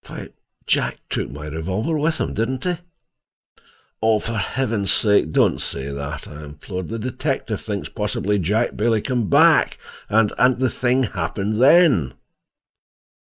[0.07, 0.29] "Why,
[0.65, 2.79] Jack took my revolver with him, didn't he?"
[4.01, 6.89] "Oh, for Heaven's sake don't say that," I implored.
[6.89, 9.77] "The detective thinks possibly Jack Bailey came back,
[10.09, 12.15] and—and the thing happened then."